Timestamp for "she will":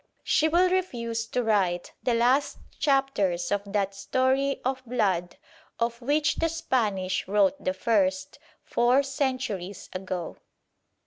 0.23-0.67